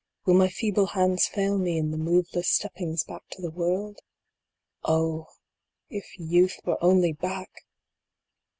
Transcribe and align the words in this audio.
Will 0.25 0.33
my 0.33 0.49
feeble 0.49 0.87
hands 0.87 1.27
fail 1.27 1.59
me 1.59 1.77
in 1.77 1.91
the 1.91 1.97
moveless 1.99 2.49
stoppings 2.49 3.03
back 3.03 3.27
to 3.33 3.39
the 3.43 3.51
world? 3.51 3.99
Oh! 4.83 5.27
if 5.91 6.17
youth 6.17 6.57
were 6.65 6.83
only 6.83 7.13
back 7.13 7.51